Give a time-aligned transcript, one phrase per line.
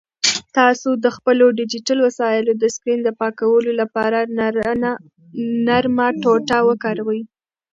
[0.57, 4.19] تاسو د خپلو ډیجیټل وسایلو د سکرین د پاکولو لپاره
[5.65, 7.21] نرمه ټوټه وکاروئ.